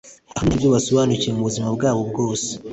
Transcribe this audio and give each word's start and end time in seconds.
ahanini 0.33 0.43
aribyo 0.49 0.67
basobanukiwe 0.75 1.31
mubuzima 1.35 1.67
bwabo 1.75 2.01
bwose 2.09 2.49